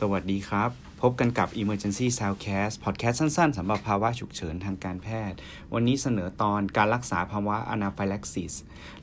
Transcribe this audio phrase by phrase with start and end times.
[0.00, 0.70] สวัสดีครับ
[1.02, 5.38] พบกันกับ Emergency Soundcast Podcast สั้นๆสำหรับภาวะฉุกเฉินทางการแพทย์
[5.74, 8.54] วันนี้เสนอตอนการรักษาภาวะ Anaphylaxis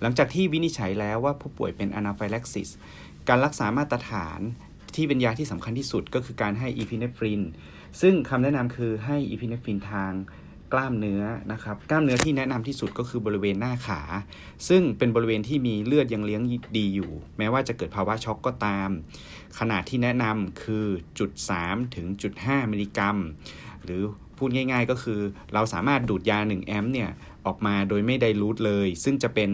[0.02, 2.70] หลังจากที่วินิจฉัยแล้วว่าผู้ป่วยเป็น Anaphylaxis
[3.30, 4.40] การรักษามาตรฐาน
[4.96, 7.42] ที่เป็นยาที่สำคัญที่สุดก็คือการให้อีพิเนฟริน
[8.02, 10.12] ซึ่งคำแนะนำคือให้อีพิเนฟรินทาง
[10.74, 14.02] กล้ามเนื้อนะครับ กล้ามเนื้อที่แนะนำที่สุดก็คือบริเวณหน้าขา
[14.68, 16.42] ซึ่งเป็นบริเวณที่มีเลือดยังเลี้ยง
[16.78, 18.90] ดีอยู่ แม้ว่าจะเกิดภาวะช็อกก็ตาม
[19.60, 20.86] ขนาดที่แนะนำคือ
[21.20, 23.18] จุด3ถึงจุด5มิลลิกรัม
[23.84, 24.02] หรือ
[24.38, 25.20] พูดง่ายๆก็คือ
[25.54, 27.10] เราสามารถดูดยา 1 amp เนี่ย
[27.46, 29.50] ออกมาโดยไม่ dilute เลย ซึ่งจะเป็น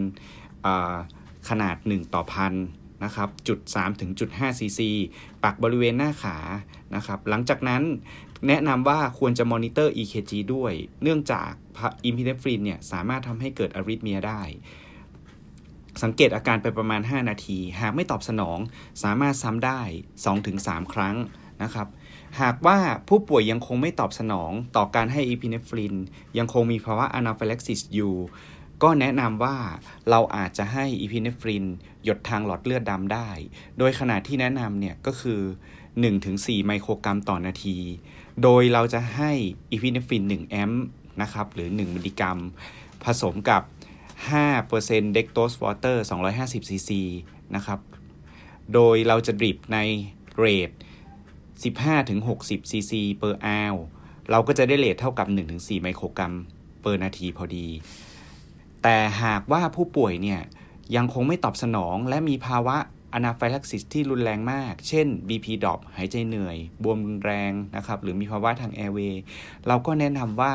[1.50, 2.54] ขนาด 1 ต่อพัน
[3.06, 4.92] นะครับจุด3ถึงจุด5ซีซี
[5.44, 6.38] ปักบริเวณหน้าขา
[6.96, 7.84] นะครับหลังจากนั้น
[8.48, 10.74] แนะนำว่าควรจะมอนิเตอร์ EKG ด้วย
[11.04, 11.52] เนื่องจาก
[12.06, 14.42] อิมพิเนฟรินเนี่ยสามารถทำให้เกิด arrhythmia ได้
[16.04, 18.60] สังเกตอาการไปประมาณ 5 นาที หากไม่ตอบสนอง
[19.04, 19.82] สามารถซ้ำได้
[20.38, 21.16] 2-3 ครั้ง
[21.64, 21.88] นะครับ
[22.42, 25.94] หากว่าผู้ป่วยยังคงไม่ตอบสนองต่อการให้อีพิเนฟริน
[26.38, 28.16] ยังคงมีภาวะ anaphylaxis อยู่
[28.84, 29.58] ก็แนะนำว่า
[30.10, 31.64] เราอาจจะให้อีพิเนฟริน
[32.04, 33.30] หยดทางหลอดเลือดดำได้
[33.78, 35.42] โดยขนาดที่แนะนำเนี่ยก็คือ
[36.04, 37.78] 1-4 ไมโครกรัมต่อนาที
[38.44, 39.32] โดยเราจะให้
[39.72, 40.86] อีพิเนฟริน 1 amp
[41.22, 42.38] นะครับหรือ 1 มิลลิกรัม
[43.04, 43.64] ผสมกับ
[44.34, 45.98] 5% d e x t o s e water
[46.34, 46.92] 250 cc
[47.56, 47.80] นะครับ
[48.74, 49.78] โดยเราจะ drip ใน
[50.38, 50.72] rate
[51.92, 53.78] 15-60 cc per hour
[54.32, 56.34] เราก็จะได้ rate เท่ากับ 1-4 ไมโครกรัม
[56.84, 57.68] per นาทีพอดี
[58.88, 60.42] แต่หากว่าผู้ป่วยเนี่ย
[60.96, 62.78] ยังคงไม่ตอบสนองและมีภาวะ
[63.14, 69.22] anaphylaxis ที่รุนแรงมาก เช่น BP ดรอปหายใจเหนื่อย บวมรุนแรงนะครับ หรือมีภาวะทาง airway
[69.68, 70.54] เราก็แนะนำว่า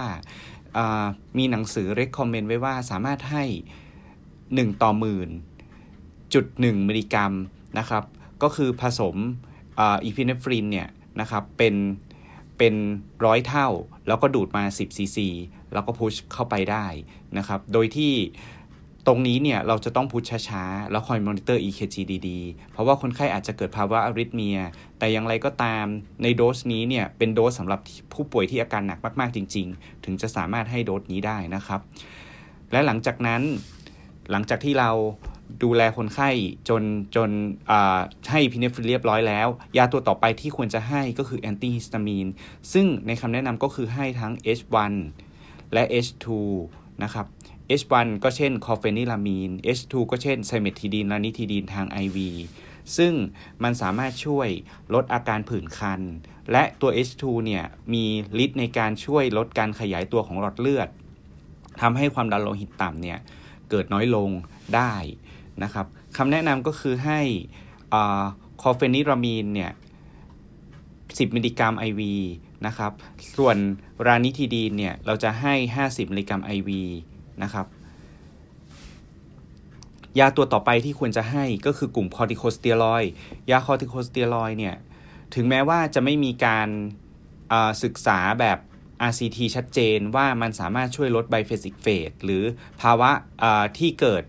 [1.38, 3.44] มีหนังสือ recommend ไว้ว่าสามารถให้
[4.12, 5.28] 1 ต่อหมื่น
[6.34, 7.32] จุด1มิลลิกรัม
[7.78, 8.04] นะครับ
[8.42, 9.16] ก็คือผสม
[9.78, 10.88] อีพิเนฟรินเนี่ย
[11.20, 11.74] นะครับ เป็น
[12.60, 12.78] เป็น
[13.26, 13.68] ร้อยเท่า
[14.08, 15.28] แล้วก็ดูดมา 10ซีซี
[15.72, 16.86] แล้วก็ push เข้าไปได้
[17.38, 18.12] นะครับ โดยที่
[19.06, 21.96] ตรงนี้เนี่ยเราจะต้อง push ช้าๆ แล้วคอยมอนิเตอร์ EKG
[22.28, 24.58] ดีๆ เพราะว่าคนไข้อาจจะเกิดภาวะอะริทเมีย
[24.98, 25.84] แต่อย่างไรก็ตาม
[26.22, 27.80] ในโดสนี้เนี่ยเป็นโดสสำหรับ
[28.12, 31.80] ผู้ป่วยที่อาการหนักมากๆจริง ๆ ถึงจะสามารถให้โดสนี้ได้นะครับ
[32.72, 33.42] และหลังจากนั้น
[34.30, 34.90] หลังจากที่เรา
[35.62, 36.30] ดูแลคนไข้
[36.68, 36.82] จน
[37.16, 37.30] จน
[38.30, 42.26] ให้พินเนฟริเรียบร้อยแล้ว ยาตัวต่อไปที่ควรจะให้ก็คือแอนติฮิสตามีน
[42.72, 44.92] ซึ่งในคำแนะนำก็คือให้ทั้ง H1
[45.72, 46.26] และ H2
[47.02, 47.26] นะครับ
[47.80, 52.18] H1 ก็เช่น chlorpheniramine H2 ก็เช่น cimetidine ranitidine ทาง IV
[52.96, 53.12] ซึ่ง
[53.62, 54.48] มันสามารถช่วย
[54.94, 56.00] ลดอาการผื่นคัน
[56.52, 58.04] และตัว H2 เนี่ยมี
[58.44, 60.88] ฤทธิ์ในการช่วยลดการขยายตัวของหลอดเลือด
[61.80, 63.18] ทำให้ความดันโลหิตต่ำเนี่ย
[63.70, 64.30] เกิดน้อยลง
[64.76, 64.94] ได้
[65.64, 67.20] นะครับคำแนะนำก็คือให้
[68.62, 69.72] chlorpheniramine เนี่ย
[70.72, 72.00] 10 มิลลิกรัม IV
[72.66, 72.92] นะครับ
[73.36, 73.56] ส่วน
[74.06, 76.70] ranitidine เนี่ย เราจะให้ 50 มิลลิกรัม IV
[77.42, 77.66] นะครับ
[80.18, 83.04] ยาตัวต่อไปที่ควรจะให้ก็คือกลุ่ม corticosteroid
[83.50, 84.76] ยา corticosteroid เนี่ย
[85.34, 86.68] ถึงแม้ว่าจะไม่มีการ
[87.82, 88.58] ศึกษาแบบ
[89.10, 92.42] RCT ชัดเจนว่ามันสามารถช่วยลด biphasic phase หรือ
[92.82, 93.10] ภาวะ
[93.78, 94.24] ที่เกิด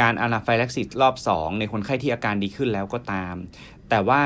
[0.00, 3.34] การ anaphylaxis รอบ 2 ในคนไข้ที่อาการดีขึ้นแล้วก็ตาม
[3.88, 4.22] แต่ว่า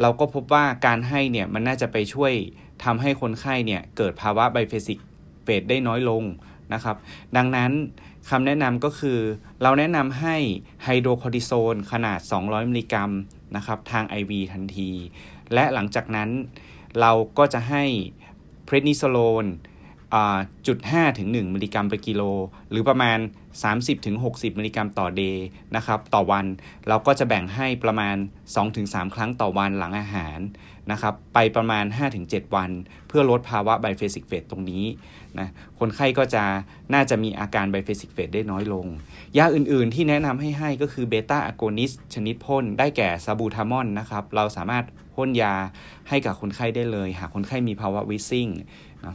[0.00, 2.32] เราก็พบว่าการให้เนี่ยมันน่าจะไปช่วย
[2.84, 4.98] ทำให้คนไข้เนี่ยเกิดภาวะ biphasic
[5.44, 6.22] phase ได้น้อยลง
[6.72, 6.96] นะครับ
[7.36, 7.72] ดังนั้น
[8.30, 9.18] คำแนะนำก็คือ
[9.62, 10.36] เราแนะนำให้
[10.84, 13.10] ไฮโดรคอร์ติโซนขนาด 200 มิลลิกรัม
[13.56, 14.90] นะครับทาง IV ทันที
[15.54, 16.30] และหลังจากนั้น
[17.00, 17.84] เราก็จะให้
[18.64, 19.44] prednisolone
[20.66, 22.22] จุด5ถึง1มิลลิกรัมต่อกิโล
[22.70, 23.18] หรือประมาณ
[23.62, 25.46] 30ถึง60 มิลลิกรัมต่อ day
[25.76, 26.46] นะครับต่อวัน
[26.88, 28.16] เราก็จะแบ่งให้ประมาณ
[28.64, 30.38] 2-3 ครั้งต่อวันหลังอาหาร
[30.90, 31.84] นะครับไปประมาณ
[32.20, 32.70] 5-7 วัน
[33.08, 34.84] เพื่อลดภาวะ biphasic phase ตรงนี้
[35.38, 36.44] นะคนไข้ก็จะ
[36.94, 38.86] น่าจะมีอาการ biphasic phase ได้น้อยลง
[39.38, 44.84] ยาอื่นๆที่แนะนำให้ให้ก็คือ beta agonist ชนิดพ่นได้แก่ salbutamol นะครับเราสามารถ
[45.14, 45.54] พ่นยา
[46.08, 48.48] ให้กับคนไข้ได้เลย หากคนไข้มีภาวะ wheezing
[49.04, 49.14] นะ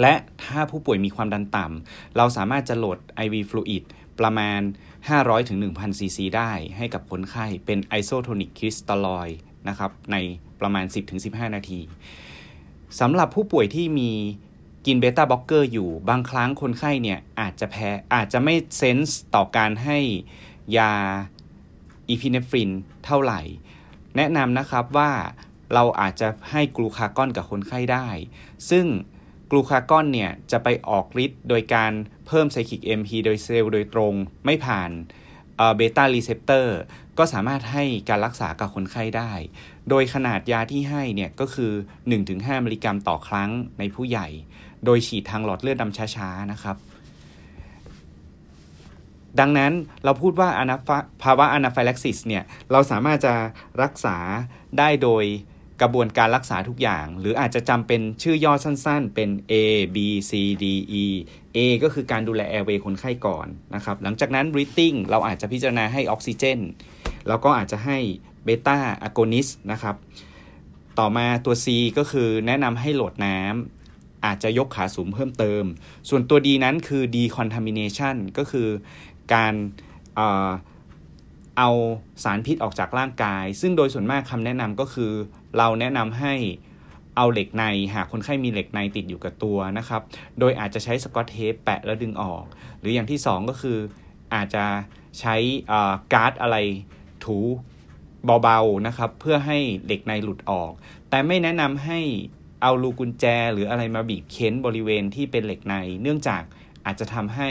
[0.00, 0.14] และ
[0.44, 3.82] ถ้าผู้ป่วยมีความดันต่ำเราสามารถจะ load IV fluid
[4.20, 4.60] ประมาณ
[5.04, 9.28] 500ถึง1,000ซีซีได้ให้กับคนไข้เป็น isotonic crystalloid
[9.68, 10.16] นะครับใน
[10.60, 10.84] ประมาณ
[11.20, 11.80] 10-15 นาที
[13.00, 14.10] สำหรับผู้ป่วยที่มี
[14.86, 19.98] กิน beta blocker อยู่บางครั้งคนไข้เนี่ยอาจจะแพ้อาจจะไม่ sense ต่อการให้
[20.78, 20.92] ยา
[22.08, 22.70] อีพิเนฟริน
[23.04, 23.40] เท่าไหร่
[24.16, 25.12] แนะนำนะครับว่า
[25.74, 28.08] เราอาจจะให้ glucagon กับคนไข้ได้
[28.70, 28.86] ซึ่ง
[29.50, 31.92] glucagon เนี่ยจะไปออกฤทธิ์โดยการ
[32.26, 34.14] เพิ่มไซคลิก MP โดยเซลล์โดยตรง
[34.44, 34.90] ไม่ผ่าน
[35.76, 36.78] beta receptor
[37.18, 39.32] ก็สามารถให้การรักษากับคนไข้ได้
[39.88, 41.72] โดยขนาดยาที่ให้เนี่ยก็คือ
[42.18, 44.28] 1-5 มิลลิกรัมต่อครั้งในผู้ใหญ่
[44.84, 46.76] โดยฉีดทางหลอดเลือดดำช้าๆนะครับ
[49.40, 49.72] ดังนั้น
[50.04, 50.76] เราพูดว่าอนา
[51.22, 52.42] ภาวะ anaphylaxis เนี่ย
[52.72, 53.34] เราสามารถจะ
[53.82, 54.16] รักษา
[54.78, 55.24] ได้โดย
[55.82, 59.54] กระบวนการรักษาทุกอย่าง หรืออาจจะจำเป็นชื่อย่อสั้นๆ เป็น A
[59.94, 59.96] B
[60.30, 60.32] C
[60.62, 60.64] D
[61.02, 61.04] E
[61.56, 66.58] A ก็คือการดูแลแอร์เวย์คนไข้ก่อนนะครับ หลังจากนั้น breathing เราอาจจะพิจารณาให้ออกซิเจน
[67.28, 67.98] แล้วก็อาจจะให้
[68.44, 69.96] เบต้าอะโกนิสนะครับ
[70.98, 71.66] ต่อมาตัว C
[71.98, 75.64] ก็คือแนะนำให้โหลดน้ำอาจจะยกขาสูงเพิ่มเติม
[76.08, 78.68] ส่วนตัว D นั้นคือ decontamination ก็คือ
[79.34, 79.54] การ
[81.58, 81.70] เอา
[82.24, 85.12] สารพิษออกจากร่างกาย ซึ่งโดยส่วนมากคำแนะนำก็คือ
[85.56, 86.34] เราแนะนำให้
[87.16, 87.64] เอาเหล็กใน
[87.94, 90.02] หากคนไข้มีเหล็กในติดอยู่กับตัวนะครับ
[90.38, 92.44] โดยอาจจะใช้สกอตเทปแปะแล้วดึงออก
[92.80, 93.78] หรืออย่างที่ 2 ก็คือ
[94.34, 94.64] อาจจะ
[95.20, 95.36] ใช้
[96.12, 96.56] การ์ดอะไร
[97.24, 97.38] ถู
[98.42, 100.72] เบาๆนะครับเพื่อให้เหล็กในหลุดออก
[101.10, 102.00] แต่ไม่แนะนำให้
[102.62, 106.42] เอาลูกุญแจหรืออะไรมาบีบเค้นบริเวณที่เป็นเหล็กใน เนื่องจาก
[106.86, 107.50] อาจจะทำให้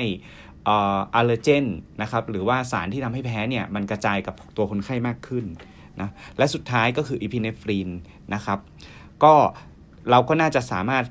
[0.70, 1.66] allergen
[2.02, 5.46] นะครับหรือว่าสารที่ทำให้แพ้เนี่ยมันกระจายกับตัวคนไข้มากขึ้น
[6.02, 7.90] นะและสุดท้ายก็คืออีพิเนฟรีน
[8.34, 8.60] นะครับ
[9.24, 9.34] ก็
[10.10, 11.04] เราก็น่าจะสามารถ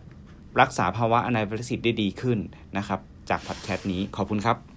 [0.61, 2.39] รักษาภาวะ anaphylaxis ได้ดีขึ้น
[2.79, 3.01] นะครับ
[3.31, 4.76] จากพอดแคสต์นี้ขอบคุณครับ